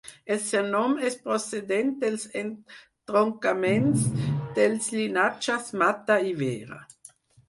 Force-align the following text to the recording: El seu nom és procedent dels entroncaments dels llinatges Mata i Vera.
El 0.33 0.37
seu 0.43 0.63
nom 0.67 0.93
és 1.09 1.15
procedent 1.25 1.91
dels 2.03 2.23
entroncaments 2.41 4.07
dels 4.61 4.87
llinatges 4.95 5.69
Mata 5.83 6.17
i 6.31 6.35
Vera. 6.41 6.81